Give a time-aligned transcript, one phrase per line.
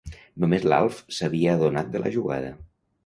[0.45, 2.51] Només l'Alf s'havia adonat de la jugada.